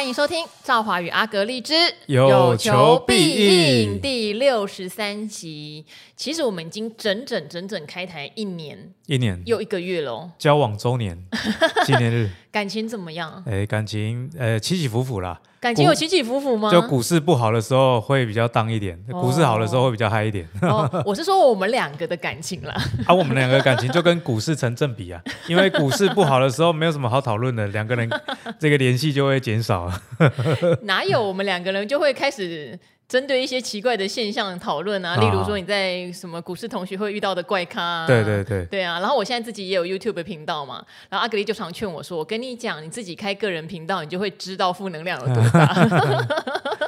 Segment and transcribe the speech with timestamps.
[0.00, 1.74] 欢迎收听《赵华与阿格丽之
[2.06, 5.84] 有求必应》第六十三集。
[6.16, 11.22] 其实我们已经整整整整开台一年，一年又一个月喽，交往周年
[11.84, 13.44] 纪念日， 感情怎么样？
[13.46, 15.38] 哎，感情呃起起伏伏啦。
[15.60, 16.70] 感情有起起伏伏吗？
[16.70, 20.48] 就股市不好的时候会比较当一点，哦、股市好的时候会比较嗨一点。
[20.62, 22.74] 哦、我是说我们两个的感情啦。
[23.04, 28.08] 啊，我们两个感情就跟股市成正比啊，因为股市不好的时候没有什么好讨论的，两个人
[28.58, 29.92] 这个联系就会减少。
[30.84, 32.78] 哪有我们两个人就会开始？
[33.10, 39.00] 针对一些奇怪的现象讨论啊，例如说你在什么股市同学会遇到的怪咖啊，对对对，对啊。
[39.00, 45.74] 然后我现在自己也有 YouTube 频道嘛，然后阿格丽就常劝我说：“我跟你讲，你自己开个人频道，你就会知道负能量有多大。”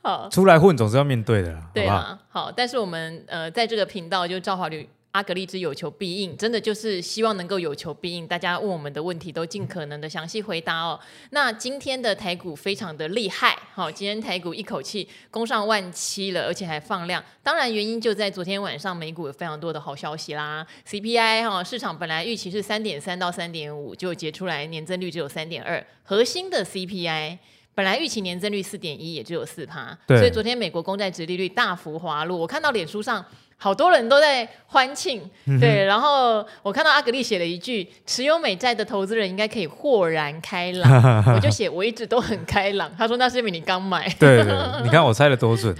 [0.00, 2.18] 好，出来混总是要面对的啦，对啊。
[2.30, 4.88] 好，好，但是我们呃在这个频道就赵华旅。
[5.14, 10.98] 阿格丽之有求必应，真的就是希望能够有求必应，大家问我们的问题都尽可能的详细回答哦。
[11.30, 17.22] 那今天的台股非常的厉害，好，今天台股一口气攻上万七了，而且还放量。
[17.44, 27.38] 当然原因就在昨天晚上美股有非常多的好消息啦，CPI 哈，市场本来预期是三点三到三点五，就结出来年增率只有三点二，核心的 CPI
[27.76, 33.24] 本来预期年增率四点一，也只有四趴，所以昨天美国公债殖利率大幅滑落，我看到脸书上。
[33.64, 35.22] 好多人都在欢庆，
[35.58, 41.24] 对，然后我看到阿格丽写了一句：“持有美债的投资人应该可以豁然开朗。
[41.34, 45.74] ”我就写：“我一直都很开朗。”他说：“那是因为你刚买。”对对，你看我猜的多准，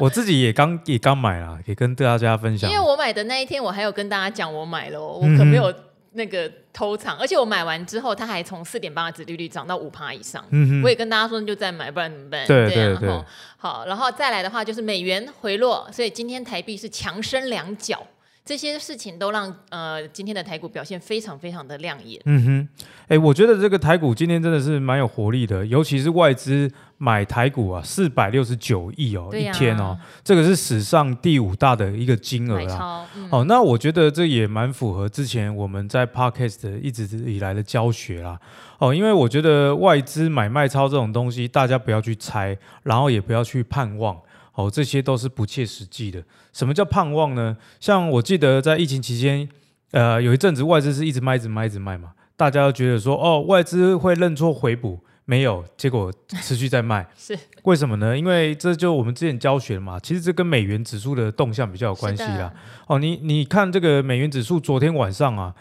[0.00, 2.70] 我自己也刚也刚买了，也跟大家分享。
[2.70, 5.70] 因为我买的那一天，我还有跟大家讲我买了，我可没有。
[6.12, 10.44] 那个偷藏，而且我买完之后，它还从四点八的殖利率涨到五趴以上。
[10.50, 12.46] 嗯哼，我也跟大家说，你就再买，不然怎么办？
[12.46, 13.24] 对对对。
[13.56, 18.06] 好，然后再来的话，就是美元回落，所以今天台币是强升两角。
[18.44, 22.20] 这些事情都让呃今天的台股表现非常非常的亮眼。
[22.24, 33.08] 嗯哼，哎，我觉得这个台股今天真的是蛮有活力的，尤其是外资买台股啊，四百六十九亿哦，啊、一天哦，这个是史上第五大的一个金额啊。
[33.16, 38.36] 嗯、哦，那我觉得这也蛮符合之前我们在 Podcast 一直以来的教学啦。
[38.78, 44.20] 哦，因为我觉得外资买卖超这种东西，大家不要去猜，然后也不要去盼望。
[44.54, 46.22] 哦，这些都是不切实际的。
[46.52, 47.56] 什么叫盼望呢？
[47.80, 49.48] 像我记得在疫情期间，
[49.92, 56.12] 呃，有一阵子外资是一直卖、一直卖、一直卖嘛，大家都觉得说，哦，外资会认错回补，没有，结果
[56.42, 57.08] 持续在卖。
[57.16, 58.18] 是为什么呢？
[58.18, 62.52] 因为这就我们之前教学嘛，其实这跟美元指数的动向比较有关系啦。
[62.86, 65.54] 哦，你你看这个美元指数昨天晚上啊，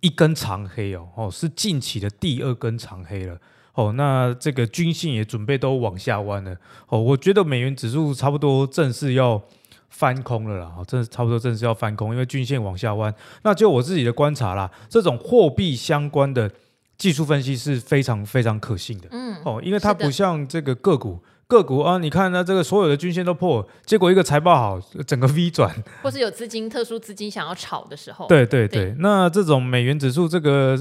[0.00, 3.38] 一根长黑哦，哦，是近期的第二根长黑了。
[3.74, 6.56] 哦，那这个均线也准备都往下弯了。
[6.88, 9.40] 哦，我觉得美元指数差不多正式要
[9.88, 10.72] 翻空了啦。
[10.76, 13.14] 哦，正差不多正式要翻空，因为均线往下弯。
[13.42, 16.50] 那就我自己的观察啦，这种货币相关的
[16.98, 19.08] 技术分析是非常非常可信的。
[19.12, 25.72] 嗯，哦，因为它不像这个个股，个股啊，你看呢，这个所有的均线都破，结果一个财报好，整个 V 转，
[26.02, 28.26] 或是有资金特殊资金想要炒的时候。
[28.26, 30.76] 对对对，对那这种美元指数这个。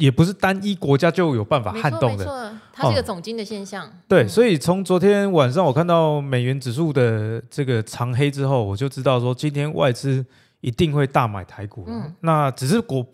[0.00, 3.86] 也不是单一国家就有办法撼动的，没错，它是一个总经的现象。
[3.86, 10.24] 哦、对，所以从昨天晚上我看到美元指数的这个长黑之后，我就知道说今天外资
[10.62, 11.84] 一定会大买台股。
[11.86, 13.06] 嗯，那只是果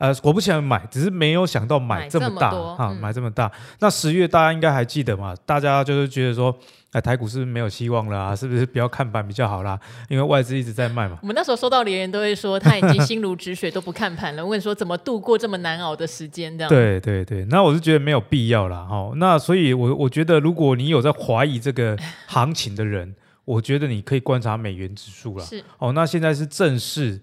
[0.00, 3.48] 呃果不其然买，只是没有想到买这么大么哈，嗯、买这么大。
[3.78, 5.32] 那十月大家应该还记得嘛？
[5.46, 6.52] 大家就是觉得说。
[6.92, 8.34] 哎，台股是不是没有希望了啊？
[8.34, 9.78] 是不是不要看盘比较好啦？
[10.08, 11.16] 因为外资一直在卖嘛。
[11.22, 14.44] 我们那时候收到留言都会说他已经心如止水，都不看盘了。
[14.44, 16.58] 问说怎么度过这么难熬的时间？
[16.58, 16.68] 这样。
[16.68, 18.84] 对对对，那我是觉得没有必要啦。
[18.90, 19.12] 哈。
[19.14, 21.96] 那所以我，我我觉得如果你有在怀疑这个
[22.26, 25.44] 行情的人，我觉得你可以观察美元指数了。
[25.44, 27.20] 是哦，那现在是正式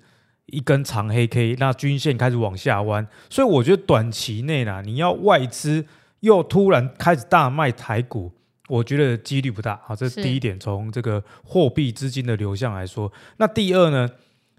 [0.47, 5.85] 一根长黑 K，那均线开始往下弯，所以我觉得短期内呢，你要外资
[6.21, 8.31] 又突然开始大卖台股。
[8.69, 10.59] 我觉得几率不大，好，这是第一点。
[10.59, 14.09] 从这个货币资金的流向来说，那第二呢，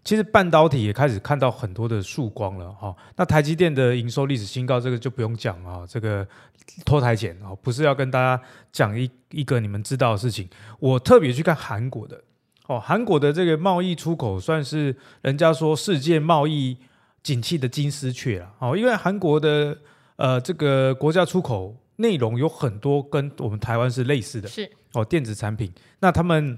[0.03, 2.97] 其实半导体也开始看到很多的曙光了，哈。
[3.17, 6.27] 那台积电的营收历史新高，这个就不用讲啊，这个
[6.87, 8.43] 脱台前啊，不是要跟大家
[8.73, 10.49] 讲一一个你们知道的事情。
[10.79, 12.19] 我特别去看韩国的，
[12.69, 16.77] 哦，韩国的这个贸易出口算是人家说世界贸易
[17.23, 19.77] 景气的金丝雀了，哦，因为韩国的
[20.15, 21.77] 呃这个国家出口。
[22.01, 24.71] 内容有很多跟我们台湾是类似的，是。
[24.93, 25.69] 哦，电子产品，
[25.99, 26.57] 那他们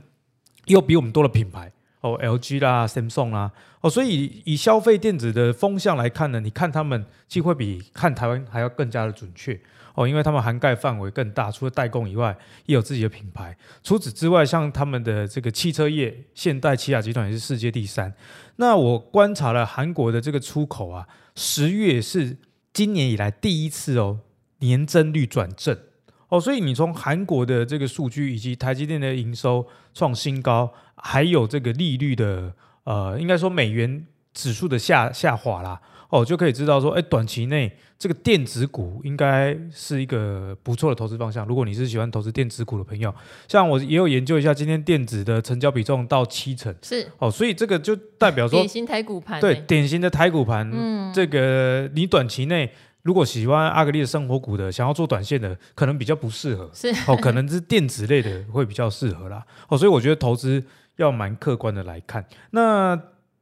[0.66, 1.72] 又比我们多了品牌。
[2.02, 9.58] 哦，LG 啦、Samsung 啦，哦，所以以消费电子的风向来看呢，你看他们机会比看台湾还要更加的准确
[10.00, 13.56] 哦，因为他们涵盖范围更大，除了代工以外，也有自己的品牌。
[13.82, 18.14] 除此之外，像他们的这个汽车业，现代起亚集团也是世界第三。
[18.56, 22.38] 那我观察了韩国的这个出口啊，十月是
[22.72, 24.20] 今年以来第一次哦。
[24.62, 25.74] 年增率转正
[26.28, 32.52] 哦，所以你从韩国的这个数据，以及台积电的营收创新高，还有这个利率的
[32.84, 35.80] 呃，应该说美元指数的下下滑啦。
[36.10, 41.46] 哦，就可以知道说，哎，短期内这个电子股应该是一个不错的投资方向。
[41.46, 43.14] 如果你是喜欢投资电子股的朋友，
[43.46, 50.68] 像我也有研究一下，今天电子的成交比重到七成，是哦，所以这个就代表说典型台股盘，对，典型的台股盘。
[50.72, 52.70] 嗯，这个你短期内
[53.02, 56.68] 如果喜欢阿格力的生活股的，想要做短线的，可能比较不适合。
[56.74, 59.44] 是哦，可能是电子类的会比较适合啦。
[59.68, 60.62] 哦，所以我觉得投资
[60.96, 62.24] 要蛮客观的来看。
[62.50, 63.00] 那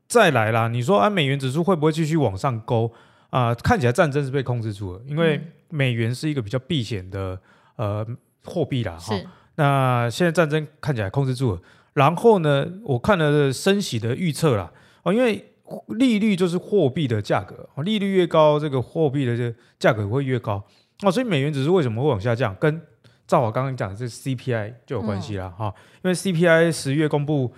[0.09, 2.91] 再来啦，你说啊，美元指数会不会继续往上勾
[3.29, 3.55] 啊？
[3.55, 5.39] 看起来战争是被控制住了，因为
[5.69, 7.39] 美元是一个比较避险的
[7.77, 8.07] 呃
[8.45, 8.97] 货币啦。
[8.97, 9.15] 哈，
[9.57, 11.61] 那现在战争看起来控制住了，
[11.93, 14.73] 然后呢，我看了升息的预测啦，
[15.03, 15.53] 哦，因为
[15.89, 20.65] 利率就是货币的价格，利率越高，这个货币的这个价格会越高
[21.03, 22.55] 哦，所以美元指数为什么会往下降？
[22.55, 22.81] 跟
[23.27, 25.51] 照我刚刚讲的这 CPI 就有关系啦。
[25.51, 27.53] 哈、嗯，因为 CPI 十月公布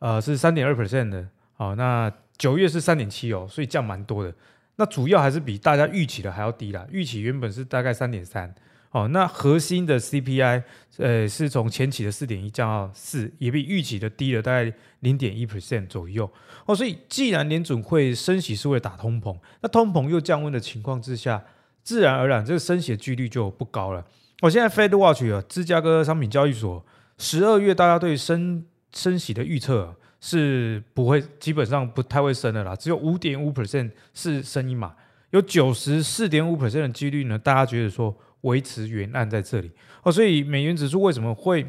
[0.00, 1.26] 呃是三点二 percent 的。
[1.56, 4.34] 好，那九月是三点七哦，所以降蛮多的。
[4.76, 6.84] 那主要还是比大家预期的还要低啦。
[6.90, 8.52] 预期原本是大概三点三，
[8.90, 10.64] 哦，那核心的 CPI，
[10.96, 16.28] 呃，是从前期的四点一降到四，也比预期的低了大概零点一 percent 左右。
[16.66, 21.44] 哦，所以既然联准会升息是为了打通膨，那通膨又降温的情况之下，
[21.84, 24.04] 自然而然这个升息的几率就不高了。
[24.42, 26.84] 我现在 Fed Watch 啊，芝加哥商品交易所
[27.16, 29.94] 十二月大家对升升息的预测。
[30.26, 34.94] 是不会，基本上不太会升的啦，只有五点五 percent 是升一码，
[35.32, 39.70] 有九十四点五 percent 的几率呢，大家觉得说维持原案在这里
[40.02, 41.66] 哦，所以美元指数为什么会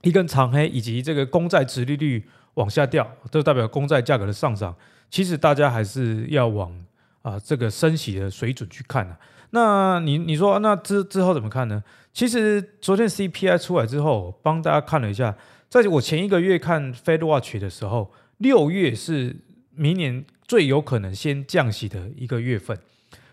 [0.00, 2.24] 一根长黑，以及这个公债殖利率
[2.54, 4.74] 往下掉，都代表公债价格的上涨。
[5.10, 6.72] 其实大家还是要往
[7.20, 9.18] 啊、这个升息的水准去看啊。
[9.50, 11.84] 那你你说那之之后怎么看呢？
[12.14, 15.36] 其实昨天 CPI 出来之后，帮大家看了一下。
[15.68, 19.36] 在我前一个月看 Fed Watch 的时候，六月是
[19.74, 22.78] 明年最有可能先降息的一个月份。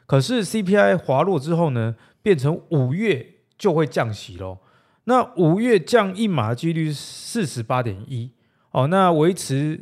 [0.05, 4.57] 可是 CPI 滑落之后呢，变成五月就会降息喽。
[5.05, 8.31] 那五月降一码的几率四十八点一
[8.71, 9.79] 哦，那维持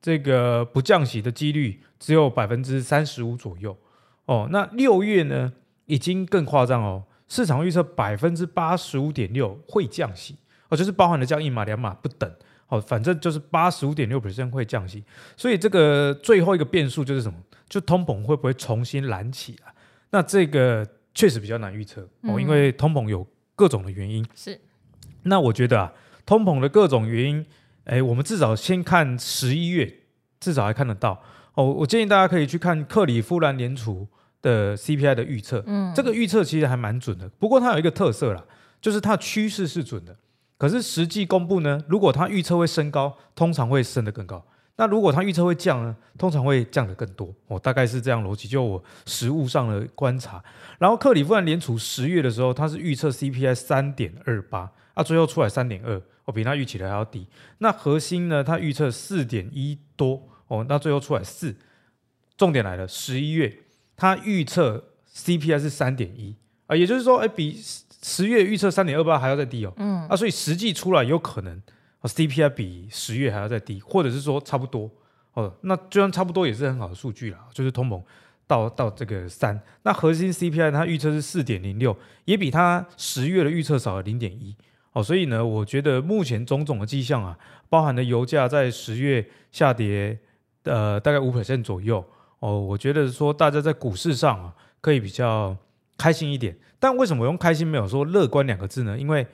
[0.00, 3.76] 这个不降息的几率只有百分之三十五左右
[4.24, 4.48] 哦。
[4.50, 5.52] 那六月呢，
[5.86, 10.36] 已经更夸张哦，市场预测百分之八十五点六会降息。
[10.70, 12.32] 哦，就是包含了降一码两码不等，
[12.68, 15.04] 哦，反正就是八十五点六 percent 会降息，
[15.36, 17.38] 所以这个最后一个变数就是什么？
[17.68, 19.70] 就通膨会不会重新燃起啊？
[20.10, 24.26] 那这个确实比较难预测哦，因为通膨有各种的原因。
[24.34, 24.60] 是，
[25.22, 25.92] 那我觉得啊，
[26.24, 27.46] 通膨的各种原因，
[27.84, 29.92] 哎，我们至少先看十一月，
[30.40, 31.22] 至少还看得到
[31.54, 31.64] 哦。
[31.64, 34.08] 我建议大家可以去看克里夫兰联储
[34.42, 37.28] 的 CPI 的预测，嗯，这个预测其实还蛮准的。
[37.38, 38.44] 不过它有一个特色啦，
[38.80, 40.16] 就是它趋势是准的。
[40.60, 41.82] 可是实际公布呢？
[41.88, 44.36] 如果他预测会升高，通常会升得更高；
[44.76, 45.96] 那如果他预测会降呢？
[46.18, 47.34] 通常会降得更多。
[47.46, 48.46] 哦，大概是这样逻辑。
[48.46, 50.44] 就我实物上的观察，
[50.78, 57.26] 然后克里夫兰联储十月的时候，他是预测 CPI 三点二八，啊，最后出来三点二，哦，比他预期的还要低。
[57.56, 58.44] 那核心呢？
[58.44, 61.56] 他预测四点一多，哦，那最后出来四。
[62.36, 63.60] 重点来了，十一月
[63.96, 64.84] 他预测
[65.14, 67.58] CPI 是三点一，啊，也就是说，哎，比。
[68.02, 71.62] 十月预测三点二八还要再低哦，嗯，啊，所以实际出来有可能
[72.02, 74.90] ，CPI 比十月还要再低，或者是说差不多。
[75.34, 78.02] 哦，那就算差不多也是很好的数据啦，就是通膨
[78.46, 84.56] 到到这个三，那核心 CPI 它预测是四点零六，也比它十月的预测少了零点一。
[84.92, 87.38] 哦，所以呢，我觉得目前种种的迹象啊，
[87.68, 90.18] 包含了油价在十月下跌
[90.64, 92.04] 呃大概五 percent 左右。
[92.40, 95.56] 哦，我觉得说大家在股市上啊可以比较
[96.00, 96.56] 开心一点。
[96.78, 98.98] 但为什么我用开心没有说乐观两个字呢？
[98.98, 99.26] 因为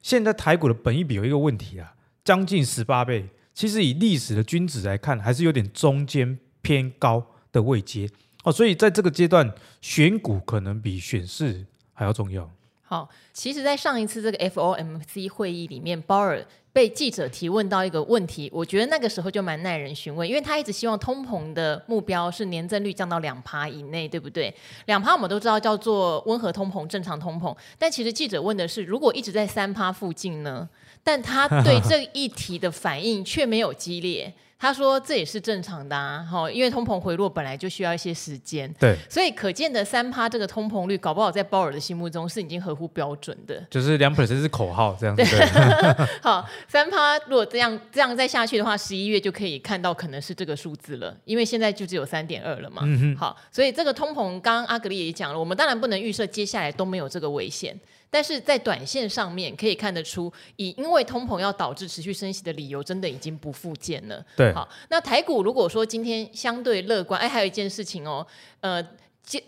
[0.00, 8.08] 现在台股的本益比有一个问题啊，将近十八倍，其实以历史的均值来看，还是有点中间偏高的位阶
[8.44, 12.48] 哦，所以在这个阶段选股可能比选市还要重要。
[12.92, 16.44] 好，其实，在上一次这个 FOMC 会议里面，鲍尔。
[16.74, 24.54] 被记者提问到一个问题，我觉得那个时候就蛮耐人寻味，因为他一直希望通膨的目标是年增率降到两趴以内，对不对？
[24.86, 30.68] 两趴我们都知道叫做温和通膨、正常通膨，但其实记者问的是，如果一直在三趴附近呢？
[31.02, 34.32] 但他对这一题的反应却没有激烈。
[34.62, 45.24] 他说这也是正常的啊，因为通膨回落本来就需要一些时间，对，所以可见的三趴这个通膨率，搞不好在鲍尔的心目中是已经合乎标准的，就是两 percent 是口号这样子。
[45.24, 52.82] 对 好，三趴如果这样这样再下去的话，十一月就可以看到可能是这个数字了，因为现在就只有三点二了嘛。
[52.84, 53.16] 嗯哼。
[53.16, 57.76] 好，所以这个通膨，刚刚阿格力也讲了，我们当然不能预设接下来都没有这个危险。
[58.12, 64.22] 但是在短线上面可以看得出，以因为通膨要导致持续升息的理由，真的已经不复见了。
[64.36, 68.26] 对，好，那台股如果说今天相对乐观，哎，还有一件事情哦，
[68.60, 68.86] 呃。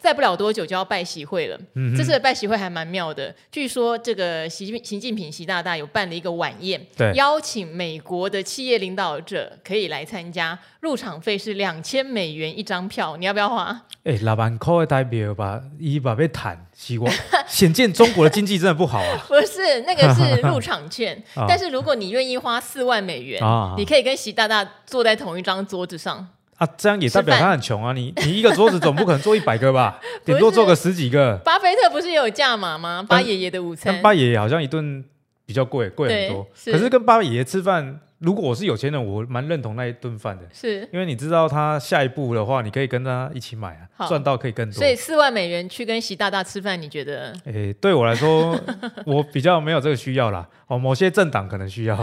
[0.00, 3.34] 再不了多久就要拜习会了，嗯、这次的拜习会还蛮妙的。
[3.50, 6.80] 据说这个习近习近平习大大有办了一个晚宴，
[7.14, 13.82] 邀请美国的企业领导者可以来参加，入场费是两千美元一张票，你要不要花？
[14.04, 17.12] 哎，六万块的代表吧，一把被谈，希望
[17.46, 19.24] 显见中国的经济真的不好啊。
[19.28, 23.42] 不是，那个是入场券， 但是如果你愿意花四万美元，
[23.76, 26.26] 你可以跟习大大坐在同一张桌子上。
[26.56, 27.92] 啊，这样也代表他很穷啊！
[27.92, 30.00] 你你一个桌子总不可能坐一百个吧？
[30.24, 31.36] 顶多坐个十几个。
[31.44, 33.04] 巴菲特不是也有价码吗？
[33.08, 35.04] 巴爷爷的午餐，巴爷爷好像一顿
[35.44, 36.46] 比较贵，贵很多。
[36.54, 38.00] 是可是跟巴爷爷吃饭。
[38.18, 44.78] 如果我是有钱人，我蛮认同那一顿饭的，是因为你知道他下一步的话，你可以跟他一起买啊，赚到可以更多。
[44.78, 47.32] 所以四万美元去跟习大大吃饭，你觉得？
[47.44, 48.58] 诶、欸，对我来说，
[49.04, 50.48] 我比较没有这个需要啦。
[50.66, 51.94] 哦，某些政党可能需要，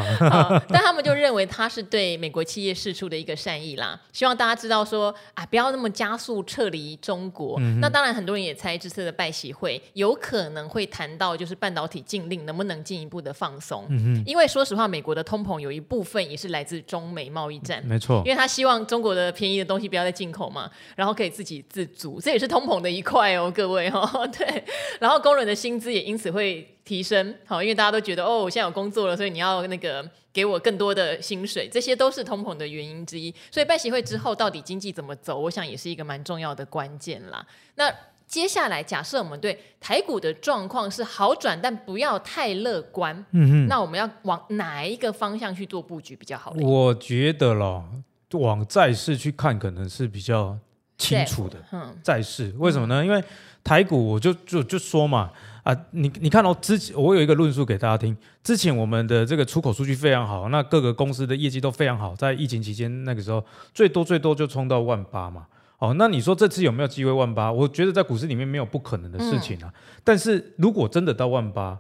[0.70, 7.58] 但他们就认为他是对美国企业释出的一个善意啦，希望大家知道说啊，不要那么加速撤离中国。
[7.60, 13.88] 嗯、那当然，很多人也猜这次的拜习会有可能会谈到就是半导体禁令能不能进一步的放松。
[13.90, 16.22] 嗯因为说实话，美国的通膨有一部分。
[16.32, 24.64] 也是来自中美贸易战，没错，因为他希望中国的便宜的东西不要再进口嘛，然后可以自给自足，这也是通膨的一块哦，各位哦， 对，
[25.00, 33.34] 然后工人的薪资也因此会提升，好，因为大家都觉得哦，我现在有工作了，所以你要那个给我更多的薪水，这些都是通膨的原因之一。
[33.52, 37.46] 所以拜习会之后到底经济怎么走，我想也是一个蛮重要的关键啦。
[37.76, 37.94] 那
[38.32, 43.14] 接下来，假设我们对台股的状况是好转，但不要太乐观。
[43.32, 46.56] 嗯哼，那我们要往哪一个方向去做布局比较好？
[46.62, 47.84] 我觉得咯，
[48.32, 50.58] 往债市去看可能是比较
[50.98, 51.58] 清楚的。
[51.74, 53.04] 嗯，债市为什么呢？
[53.04, 53.22] 嗯、因为
[53.66, 55.30] 台股我就就就说嘛，
[55.64, 65.46] 啊，你你看到之前我有一个论述给大家听，之前我们的这个出口数据非常好，那各个公司的业绩都非常好，在疫情期间那个时候最多最多就冲到万八嘛。
[65.82, 67.52] 哦，那你说这次有没有机会万八？
[67.52, 69.74] 我觉得在股市里面没有不可能的事情啊。
[69.74, 71.76] 嗯、但是如果真的到万八，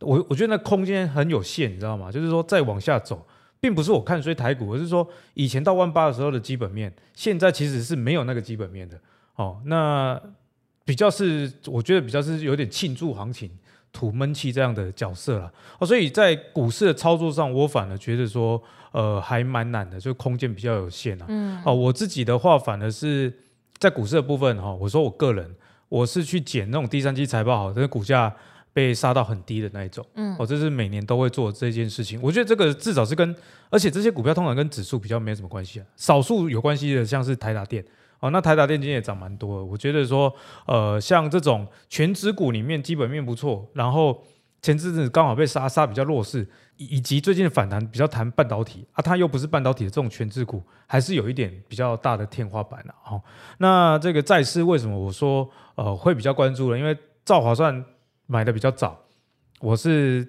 [0.00, 2.10] 我我觉得那空间很有限，你知道吗？
[2.10, 3.24] 就是说再往下走，
[3.60, 8.98] 并不是我看衰台股，而是说以前到万八的时候的基本面，现在其实是没有那个基本面的。
[9.36, 10.20] 哦，那
[10.84, 13.48] 比较是我觉得比较是有点庆祝行情、
[13.92, 15.52] 吐闷气这样的角色了。
[15.78, 21.26] 哦，所以在股市的操作上，我反而觉得说，呃，还蛮难的，就空间比较有限啊。
[21.28, 21.62] 嗯。
[21.64, 23.32] 哦，我自己的话反而是。
[23.78, 25.54] 在股市的部分哈，我说我个人
[25.88, 28.34] 我是去捡那种第三季财报好，但是股价
[28.72, 32.20] 被杀到很低的那一种，嗯，哦，这是每年都会做这件事情。
[32.20, 33.34] 我觉得这个至少是跟，
[33.70, 37.84] 而且这些股票通常跟指数比较没什么关系啊，少数有关系的像是台达电，
[38.18, 39.64] 哦，那台达电今天也涨蛮多的。
[39.64, 40.34] 我觉得说，
[40.66, 44.20] 呃，像这种全指股里面基本面不错，然后
[44.64, 46.48] 前阵子刚好被杀杀比较弱势。
[46.76, 53.22] 以及最近的反弹比较谈半导体啊，它又不是半导体的这种权值股，还是有一点比较大的天花板了、啊、哦。
[53.58, 56.76] 那这个债市为什么我说呃会比较关注呢？
[56.76, 57.84] 因为兆华算
[58.26, 58.98] 买的比较早，
[59.60, 60.26] 我是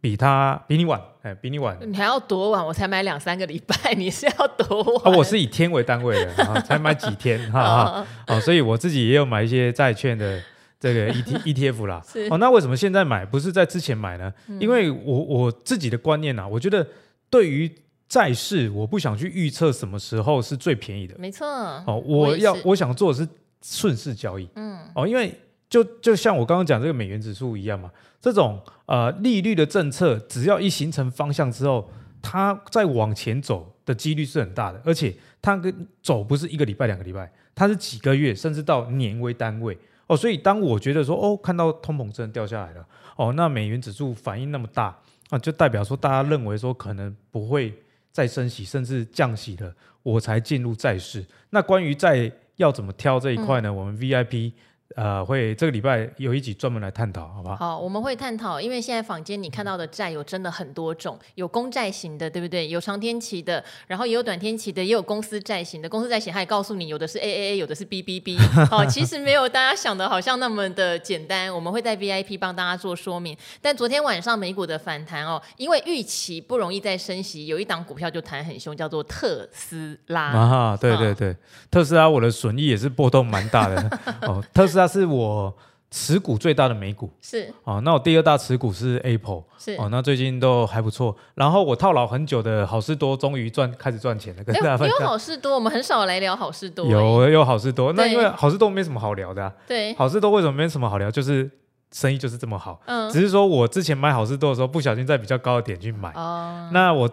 [0.00, 1.76] 比他比你晚，哎，比你晚。
[1.82, 2.66] 你还要多晚？
[2.66, 5.12] 我才买两三个礼拜， 你是要多晚？
[5.12, 8.06] 啊，我是以天为单位的，啊、才买几天哈哈。
[8.28, 10.40] 哦，所以我自己也有买一些债券的。
[10.82, 14.34] 这个 E T E T F 啦，哦，那为什么现在买不是在之前买呢？
[14.48, 16.84] 嗯、因为我我自己的观念呐、啊，我觉得
[17.30, 17.72] 对于
[18.08, 21.14] 债市，我不想去预测什么时候是最便宜的。
[21.16, 21.46] 没错，
[21.86, 23.28] 哦，我要我，我想做的是
[23.62, 24.48] 顺势交易。
[24.56, 25.32] 嗯，哦，因为
[25.70, 27.88] 就就像我刚刚讲这个美元指数一样嘛，
[28.20, 31.88] 这种呃利率的政策，只要一形成方向之后，
[32.20, 39.78] 它再往前走的几率是很大的，而且它跟走不是一个礼拜两个礼拜，它是几个月甚至到年为单位。
[40.12, 44.94] 哦，所以当我觉得说，哦，看到通膨真的掉下来了，哦，那美元指数反应那么大，
[45.30, 47.72] 啊，就代表说大家认为说可能不会
[48.10, 51.24] 再升息，甚至降息了，我才进入债市。
[51.50, 53.70] 那关于债要怎么挑这一块呢？
[53.70, 54.52] 嗯、我们 VIP。
[54.96, 57.56] 呃，会这个礼拜有一集专门来探讨，好不好？
[57.56, 62.68] 好，我们会探讨，因为现在坊间你看到的债有真的很多种，有公债型的，对不对？
[62.68, 65.88] 有长天期的，然后也有短天期的，也有公司债型的。
[65.88, 68.38] 公司债型，它也告诉你，有的是 AAA，有的是 BBB。
[68.68, 71.52] 好，其实没有大家想的好像那么的简单。
[71.54, 73.36] 我们会在 VIP 帮大家做说明。
[73.62, 80.24] 但昨天晚上美股的反弹哦，因为预期不容易再升息，有一档股票就弹很凶，叫做特斯拉。
[80.24, 81.36] 啊，对对对，哦、
[81.70, 84.81] 特斯拉我的损益也是波动蛮大的哦，特斯拉。
[84.82, 85.56] 那是我
[85.92, 87.80] 持股最大的美股，是哦。
[87.84, 89.88] 那我第二大持股是 Apple，是哦。
[89.92, 91.16] 那最近都还不错。
[91.36, 94.42] 然后我套牢很久的好事多，终于赚开始赚钱了。
[94.42, 95.00] 跟大家分享。
[95.00, 96.84] 有好事多，我们很少来聊好事多。
[96.86, 99.52] 有有好事多，那因为好事多没什么好聊的。
[99.68, 101.08] 对，好事多为什么没什么好聊？
[101.08, 101.48] 就是
[101.92, 102.80] 生意就是这么好。
[102.86, 106.10] 嗯，只是说我之前买好事多的时候，不小心在比较高的点去买。
[106.14, 107.08] 哦，那我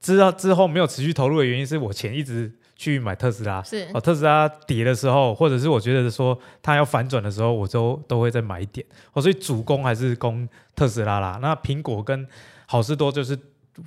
[0.00, 2.52] 知道之后没有持续投入的原因是我钱一直
[2.82, 3.62] 去买特斯拉。
[3.62, 8.84] 是哦，特斯拉跌的时候，或者是我觉得说它要反转的时候，我都都会再买一点。
[9.12, 11.38] 哦，所以主攻还是攻特斯拉啦。
[11.40, 12.26] 那苹果跟
[12.66, 13.38] 好事多就是。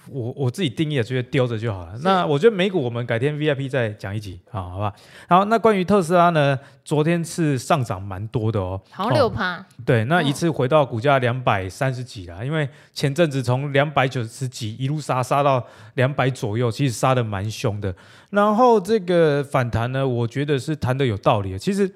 [0.10, 1.96] 我我自己定义的，觉得丢着就好了。
[2.02, 4.94] 那我觉得美股我们改天 VIP 再讲一集，啊，好吧？
[5.30, 6.58] 好，那关于特斯拉呢？
[6.84, 9.64] 昨天是上涨蛮多的哦，好六趴。
[9.86, 15.64] 对，那一次回到股价两百三十几啦，因为前阵子从两百九十几一路杀杀到
[15.94, 17.94] 两百左右，其实杀的蛮凶的。
[18.32, 21.60] 然后这个反弹呢，我觉得是谈的有道理的。
[21.60, 21.92] 其实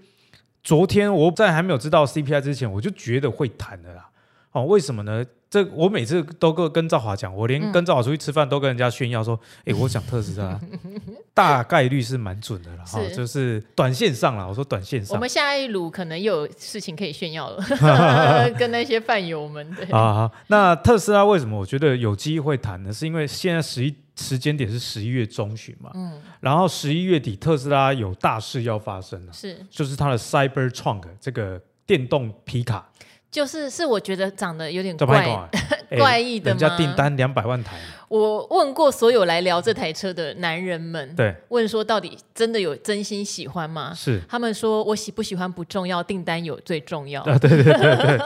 [0.63, 4.09] 昨天我在还没有知道 CPI 之前，我就觉得会弹的啦。
[4.51, 5.25] 哦，为什么呢？
[5.49, 10.59] 这我每次都跟跟赵华讲，我连跟赵华出去吃饭都跟人家炫耀说，哎、嗯，我讲特斯拉
[11.33, 14.47] 大概率是蛮准的了，哈，就是短线上了。
[14.47, 17.63] 我说短线上，我们下一炉可能又有事情可以炫耀了，
[18.59, 19.73] 跟那些饭友们。
[19.75, 22.93] 对啊，那特斯拉为什么我觉得有机会谈呢？
[22.93, 32.87] 是因为现在十一时间点是十一月中旬嘛，嗯，然后十一月底特斯拉有大事要发生了，是，就是它的 Cybertruck 这个电动皮卡。
[33.31, 35.49] 就是是我觉得长得有点怪
[35.97, 36.59] 怪异的吗？
[36.59, 37.77] 人家订单两百万台。
[38.07, 43.93] 我问过所有来聊这台车的男人们，对，问说到底真的有真心喜欢吗？
[43.95, 47.23] 是，他们说我喜不喜欢不重要，订单有最重要。
[47.23, 48.19] 对对对对，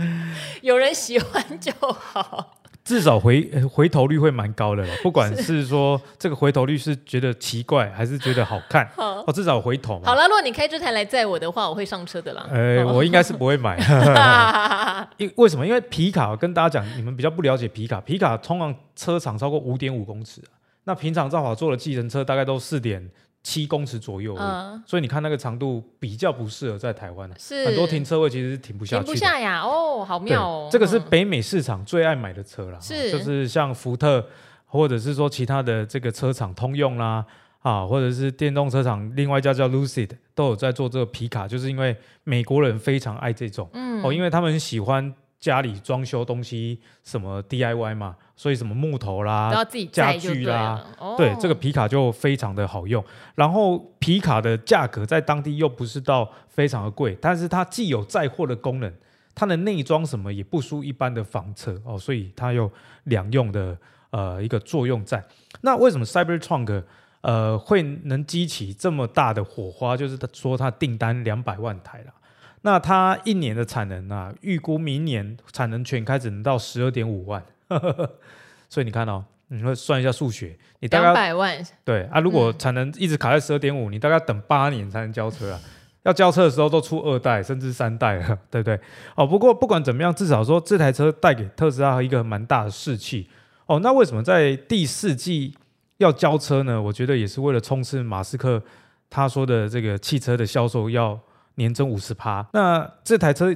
[0.62, 2.59] 有人喜欢就好。
[2.84, 10.06] 至少回回头率会蛮高的了， 不管是说这个回头率是觉得奇怪还是觉得好看，好哦，至少回头嘛。
[10.06, 12.46] 好了，如果你开这台来载我的话，我会上车的啦。
[12.50, 13.76] 呃，我应该是不会买，
[15.18, 15.66] 因为什么？
[15.66, 20.42] 因为皮卡跟大家讲，你们比较不了解皮卡，皮卡通常车长超过五点五公尺，
[20.84, 23.10] 那平常造法做的计程车大概都四点。
[23.42, 27.64] 七公尺左右，嗯，所以你看那个长度比较不适合在台湾，是。
[27.66, 34.24] 很多停车位其实是停不下去，停不下呀，哦，好妙哦，这个是北美市场最爱买的车了，是，就是像福特
[34.66, 37.24] 或者是说其他的这个车厂，通用啦，
[37.60, 45.14] 啊，或者是电动车厂，另外一家叫 Lucid 都有在做这个皮卡，就是因为美国人非常爱这种，嗯，哦，因为他们喜欢。
[45.40, 49.52] 家里装修东西什么 DIY 嘛，所以什么木头啦、
[49.92, 53.04] 家具啦，哦、对，这个皮卡就非常的好用。
[53.34, 58.90] 然后皮卡的价格在当地又不是到非常的贵，但是它既有载货的功能，
[59.34, 62.72] 它的内装什么也不输一般的房车哦，所以它有
[63.04, 63.76] 两用的
[64.08, 65.22] 呃一个作用在。
[65.60, 66.82] 那为什么 Cybertruck
[67.20, 69.94] 呃会能激起这么大的火花？
[69.94, 72.14] 就是他说他订单两百万台了。
[72.62, 77.44] 那它一年的产能啊，预估明年产能全开只能到十二点五万，
[78.68, 85.60] 所以你看哦，你会算一下数学，你大概两百万对啊，如果产能一直卡在十二点五，你大概等八年才能交车啊，
[86.02, 88.78] 要交车的时候都出二代甚至三代了， 对不对？
[89.14, 93.28] 哦，不过不管怎么样，至少说这台车带给特斯拉一个蛮大的士气
[93.66, 93.80] 哦。
[93.80, 95.54] 那为什么在第四季
[95.98, 96.80] 要交车呢？
[96.80, 98.62] 我觉得也是为了冲刺马斯克
[99.08, 101.18] 他说的这个汽车的销售要。
[101.56, 103.54] 年增五十趴，那这台车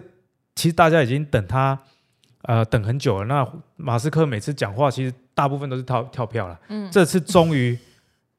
[0.55, 1.79] 其实大家已经等它，
[2.45, 3.25] 呃，等很久了。
[3.27, 6.59] 那马斯克每次讲话，其实大部分都是跳跳票了。
[6.69, 7.79] 嗯，这次终于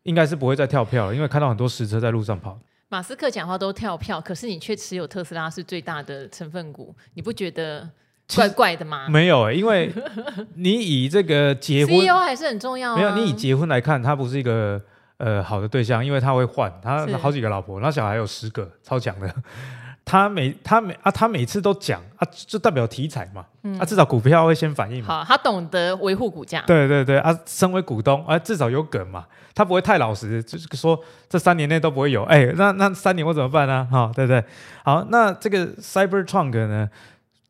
[0.04, 2.60] 应该是不会再跳票了，因为看到很多实车在路上跑。
[2.90, 7.90] 马斯克讲话都跳票，可是你却持有特斯拉是最大的成分股，你不觉得
[8.36, 9.08] 怪怪的吗？
[9.10, 9.92] 没有、欸，因为
[10.56, 12.96] 你以这个结婚，CEO 还是很重要、啊。
[12.96, 14.82] 没有，你以结婚来看，他不是一个。
[15.18, 19.34] 呃，好的对象，因为他会换，他好几个老婆，那小孩有十个，超强的。
[20.06, 25.18] 他每他每啊，他每次都讲啊，就代表题材嘛，嗯、啊，至少股票会先反应嘛。
[25.18, 26.62] 好，他懂得维护股价。
[26.68, 32.24] 对对对，啊，身为股东啊，至少有梗嘛，他不会太老实，就是说这三年内都不会有。
[32.26, 33.88] 哎，那那三年我怎么办呢？
[33.92, 34.44] 哈，对不对？
[34.84, 36.88] 好，那这个 Cybertrunk 呢，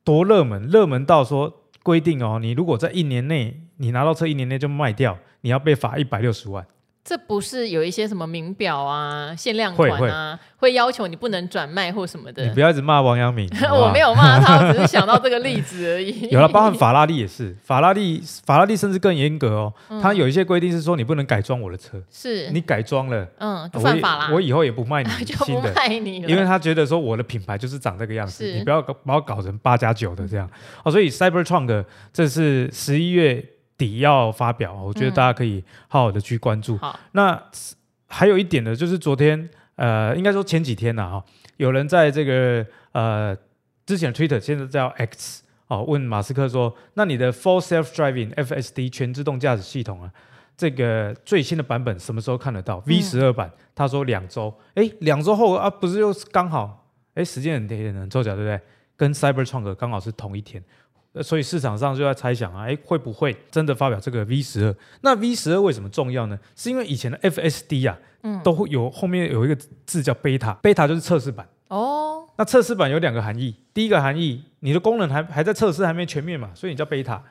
[0.05, 6.65] 多热门，热门到说规定哦，你如果在一年内你拿到车，一年内就卖掉，你要被罚一百六十万。
[7.05, 12.43] 这不是有一些什么名表啊、限量款啊，会，要求你不能转卖或什么的。
[12.43, 16.29] 你不要一直骂王阳明， 我没有骂他，我只是想到这个例子而已。
[16.33, 24.31] 有了，包含法拉利也是， 法拉利法拉利甚至更严格哦，它、嗯、有一些规定是说你不能改装我的车，是你改装了，嗯，就犯法啦。
[24.33, 30.49] 我以后也不卖你新的，就不卖你了，因为他觉得说我的品牌就是长这个样子，你不要把我搞成八加九的这样。
[30.83, 33.45] 哦，所以 Cybertruck 这是十一月。
[33.77, 36.79] 底要发表，我觉得大家可以好好的去关注。
[37.11, 37.41] 那
[38.07, 41.23] 还有一点呢，就是昨天，呃，应该说前几天呢，哈，
[41.57, 43.35] 有人在这个呃
[43.85, 50.11] 之前的 Twitter 现在叫 X 哦，问马斯克说，那你的 Full Self Driving FSD 全自动驾驶系统啊，
[50.55, 58.59] 这个最新的版本什么时候看得到？V 十二版，他说两周，哎，两周后啊，不是又刚好，哎，时间很贴很凑巧，对不对？
[58.97, 60.63] 跟 Cybertruck 刚好是同一天，
[61.21, 64.75] 所以市场上就在猜想啊，哎，会不会真的发表这个 V 十二？
[65.01, 66.37] 那 V 十二为什么重要呢？
[66.55, 72.27] 是因为以前的 FSD 啊，嗯，都会有后面有一个字叫 Beta，Beta 就是测试版哦。
[72.37, 77.21] 那测试版有两个含义，第一个含义，你的功能还还在测试，还没全面嘛，所以你叫 Beta。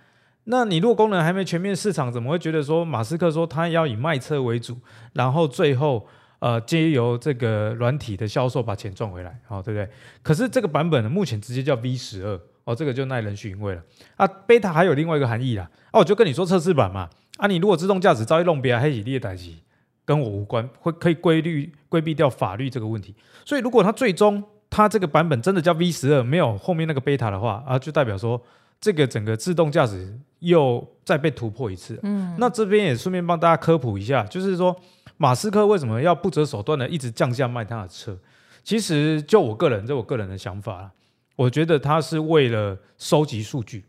[0.45, 4.79] 那你如果功能还没全面，市场怎么会觉得说马斯克说他要以卖车为主，
[5.15, 6.07] 然后最后
[6.39, 9.89] 呃借由这个软体的销售把钱赚回来，好、哦、对不对？
[10.23, 13.83] 可是这个版本呢，目前直接叫 V 十二，哦，这个就耐人寻味了。
[14.17, 19.59] 啊，Beta 还有另外一个含义啦，哦、啊，我就跟你说测试版嘛，啊，你如果自动驾驶遭遇弄别啊，黑起列代机
[20.05, 23.15] 跟我无关，会可以规律规避掉法律这个问题。
[23.45, 28.41] 所以如果它最终它这个版本真的叫 V 十二，没有后面那个 Beta 的话，啊，就代表说。
[28.81, 34.77] 这个整个自动驾驶又再被突破一次，嗯，那这边也顺便帮大家科普一下，就是说
[35.17, 38.15] 马斯克为什么要不择手段的一直降价卖他的车？
[38.63, 40.91] 其实就我个人，就我个人的想法，
[41.37, 43.85] 我觉得它是为了收集数据。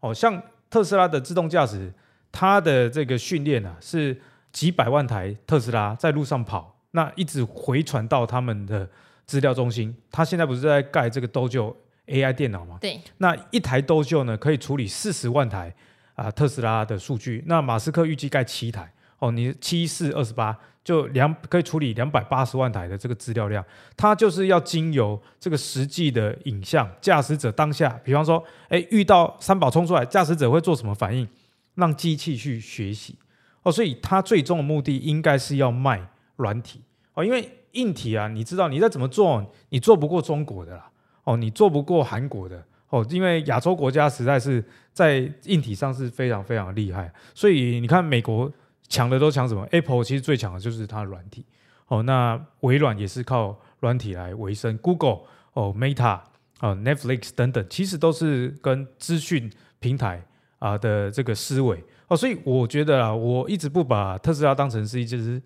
[0.00, 1.92] 哦，像特斯拉的自动驾驶，
[2.30, 4.20] 它的这个训练啊，是
[4.52, 8.88] 几百万台特斯拉在路上跑，那一直回传到他们的
[9.24, 9.96] 资料中心。
[10.10, 11.74] 它现在不是在盖这个 Dojo
[12.06, 15.72] AI 电脑吗，对，那一台 Dojo 呢，可以处理四十万台
[16.14, 17.42] 啊、呃、特斯拉的数据。
[17.46, 23.64] 那马斯克预计盖七台哦，你七四二十八就两可以处理两百八十万台的这个资料量。
[23.96, 31.26] 它就是要经由这个实际的影像，驾驶者当下，比方说，哎，遇到三宝冲出来，驾驶者会做什么反应，
[31.74, 33.16] 让机器去学习
[33.62, 33.70] 哦。
[33.70, 36.04] 所以它最终的目的应该是要卖
[36.36, 36.80] 软体
[37.14, 40.88] 哦，因为硬体啊，你知道你再怎么做，你做不过中国的啦。
[41.24, 48.52] 哦，你做不过韩国的哦，因为亚洲国家实在是在硬体上是非常非常厉害，所以你看美国
[48.92, 51.44] 强的都强什么？Apple 其实最强的就是它的软体
[51.88, 55.20] 哦，那微软也是靠软体来维生，Google
[55.54, 56.20] 哦，Meta
[56.60, 59.50] 哦，Netflix 等等，其实都是跟资讯
[59.80, 60.22] 平台
[60.58, 65.40] 啊的这个思维哦，所以我觉得啊，我一直不把特斯拉当成是一只。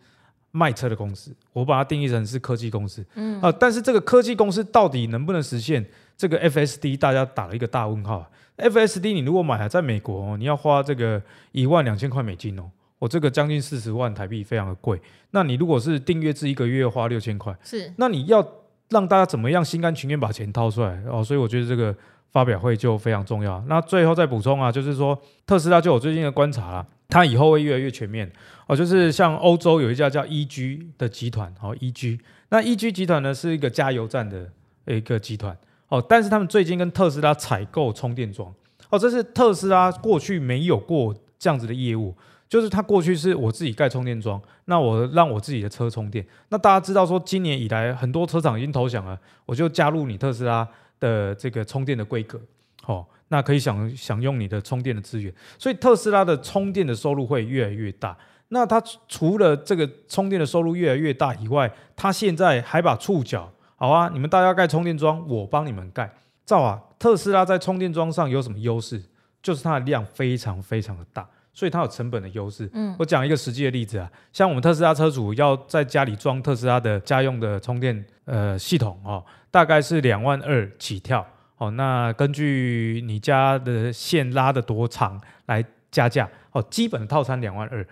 [0.53, 3.05] 卖车的公司，我把它定义成是科技公司。
[3.15, 5.85] 嗯啊，但是这个科技公司到底能不能实现
[6.17, 6.97] 这个 FSD？
[6.97, 8.27] 大家打了一个大问号。
[8.57, 11.21] FSD 你如果买了，在美国哦，你要花这个
[11.53, 15.01] 一万两千块美金哦，我这个将近四十万台币，非常的贵。
[15.31, 17.93] 那你如果是订阅制，一个月花六千块，是。
[17.97, 18.47] 那你要
[18.91, 21.23] 让大家怎么样心甘情愿把钱掏出来哦？
[21.23, 21.95] 所以我觉得这个
[22.31, 23.63] 发表会就非常重要。
[23.69, 26.87] 那最后再补充啊，就是说特斯拉，就我最近的观察啦。
[27.09, 28.29] 它以后会越来越全面
[28.67, 34.51] 哦，就是像欧洲有一家叫 EG 的集团哦，EG 那 EG 集团呢是一个加油站的
[34.87, 35.57] 一个集团
[35.89, 38.53] 哦，但是他们最近跟特斯拉采购充电桩
[38.91, 42.13] 哦，这是特斯拉过去没有过这样子的业务，
[42.49, 50.67] 就是它过去是我自己盖充电桩，那我让我自己的车充电，那大家知道说今年以来很多车厂已经投降了，我就加入你特斯拉
[51.01, 52.41] 的这个充电的规格
[52.87, 53.05] 哦。
[53.29, 58.17] 那可以享享用你的充电的资源，所以特斯拉的充电的收入会越来越大。
[58.49, 66.09] 那它除了这个充电的收入越来越大以外，它现在还把触角，好啊，你们大家盖充电桩，我帮你们盖。
[66.45, 69.03] 造啊，特斯拉在充电桩上有什么优势？
[69.43, 72.69] 就是它的量非常非常的大，所以它有成本的优势。
[72.75, 81.27] 嗯，我讲一个实际的例子啊，像我们特斯拉车主要在家里装特斯拉的家用的充电呃系统哦，大概是两万二起跳。
[81.57, 87.87] 哦，那根据你家的线拉的多长来加价哦，基本的套餐两万二，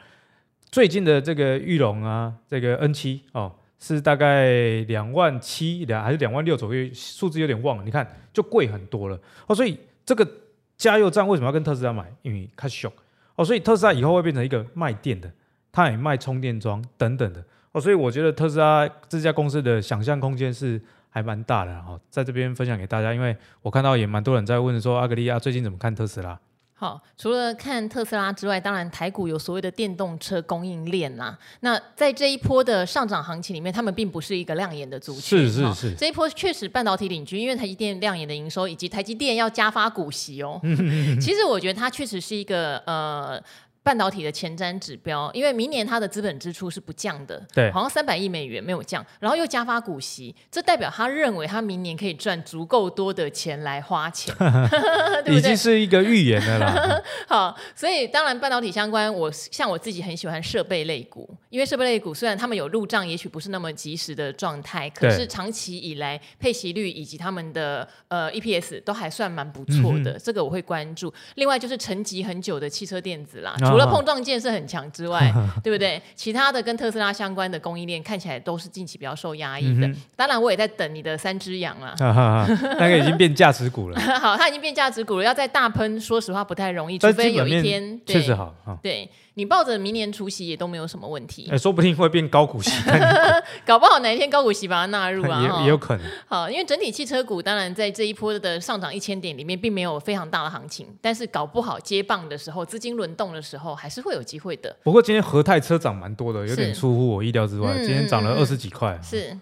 [0.70, 3.50] 最近的这个裕龙啊，这个 N 七哦，
[3.80, 10.28] 是大概两万七两还是两万六左右，数字有点忘了，你看就贵很多了哦，所以这个
[10.76, 12.04] 加油站为什么要跟特斯拉买？
[12.20, 12.92] 因为它小
[13.36, 15.30] 哦，所以特斯拉以后会变成一个卖电的，
[15.72, 20.80] 它也卖充电桩等等的哦，所以我觉得特斯拉这家公司的想象空间是。
[21.14, 26.36] 还蛮大的哈，在这边分享给大家，因为我看到也蛮多人在问说，阿格利亚最近怎么看特斯拉？
[26.84, 31.34] 好，除了看特斯拉之外，当然台股有所谓的电动车供应链呐。
[31.60, 35.22] 那在这一波的上涨行情里面，他们并不是一个亮眼的族群。
[35.22, 40.60] 是是是，这一波确实半导体领军，因为台积电亮眼的营收，以及台积电要加发股息哦。
[41.18, 43.42] 其实我觉得它确实是一个呃。
[43.84, 54.34] 半导体的前瞻指标，因为明年它的资本支出是不降的，对，好像三百亿美元没有降，然后又加发股息，这代表他认为他明年可以赚足够多的钱来花钱，
[55.22, 57.02] 对对，已经是一个预言了啦。
[57.28, 71.12] 好，所以当然半导体相关，我像我自己很喜欢设备类股，因为设备类股虽然他们有入账，也许不是那么及时的状态，可是长期以来配息率以及他们的呃 EPS 都还算蛮不错的，嗯，这个我会关注。
[71.34, 73.54] 另外就是沉寂很久的汽车电子啦。
[73.74, 75.32] 除了碰撞件是很强之外，
[75.62, 76.00] 对不对？
[76.14, 79.90] 其他的跟特斯拉相关的供应链看起来都是近期比较受压抑的。
[80.16, 81.94] 当然，我也在等你的三只羊了。
[82.78, 84.00] 那个已经变价值股了。
[84.20, 88.54] 好，它已经变价值股了，要再大喷，说实话不太容易，除非有一天确实好。
[88.82, 89.10] 对。
[89.34, 92.70] 你抱着明年除夕也都没有什么问题，哎，说不定会变高股息，
[93.66, 96.06] 搞不好哪一天高股息把它纳入啊，也也有可能。
[96.26, 104.74] 好，因为整体汽车股当然在这一波的上涨一千点里面，并没有非常大的行情，但是搞不好接棒的时候，资金轮动的时候，还是会有机会的。
[104.84, 108.98] 不过今天和泰车涨蛮多的，有点出乎我意料之外，嗯、今天涨了二十几块。
[109.02, 109.36] 是。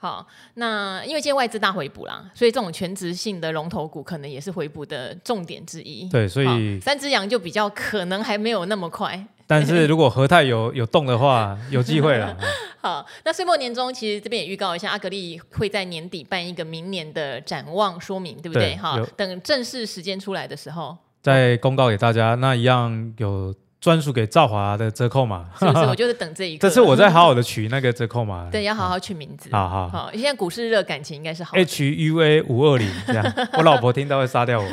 [0.00, 6.08] 好，那因为今天外资大回补啦，所以这种全职性的龙头股可能也是回补的重点之一。
[6.08, 9.26] 对，所以三只羊就比较可能还没有那么快。
[9.48, 12.36] 但是如果和泰有有动的话，有机会了。
[12.80, 18.76] 好，那岁末年终其实这边也预告一下，阿格力会在年底办一个明年的展望说明，对不对？
[18.76, 22.36] 哈，等正式时间出来的时候再公告给大家。
[22.36, 23.52] 那一样有。
[23.80, 25.84] 专属给兆华的折扣码，是不是？
[25.86, 26.68] 我就是等这一个。
[26.68, 28.48] 这次我再好好的取那个折扣码。
[28.50, 29.48] 对，要好好取名字。
[29.52, 31.56] 好好好，现在股市热，感情应该是好。
[31.56, 34.68] H U A 五二零这样， 我老婆听到会杀掉我。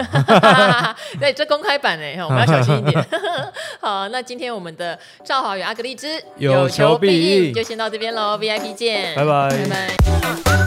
[1.19, 3.05] 对，这公开版哎，我们要小心一点。
[3.79, 10.64] 好，那今天我们的兆华与阿格力之有求必应，就先到这边喽，VIP 见，拜拜，拜拜。